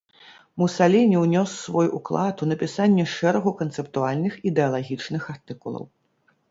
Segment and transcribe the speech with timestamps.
[0.61, 5.83] Мусаліні ўнёс свой уклад у напісанне шэрагу канцэптуальных, ідэалагічных артыкулаў.